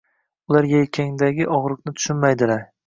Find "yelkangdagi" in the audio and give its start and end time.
0.71-1.49